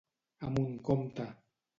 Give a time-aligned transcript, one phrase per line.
[0.47, 1.25] A mon compte.